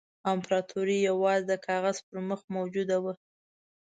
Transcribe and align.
امپراطوري 0.33 0.97
یوازې 1.09 1.45
د 1.47 1.53
کاغذ 1.67 1.97
پر 2.07 2.17
مخ 2.27 2.41
موجوده 2.55 2.97
وه. 3.03 3.13